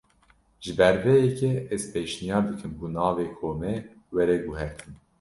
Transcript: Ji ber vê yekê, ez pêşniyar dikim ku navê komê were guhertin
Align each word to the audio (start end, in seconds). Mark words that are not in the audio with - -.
Ji 0.63 0.71
ber 0.77 0.95
vê 1.03 1.13
yekê, 1.23 1.51
ez 1.73 1.83
pêşniyar 1.91 2.43
dikim 2.49 2.73
ku 2.79 2.87
navê 2.95 3.25
komê 3.39 3.75
were 4.13 4.37
guhertin 4.45 4.91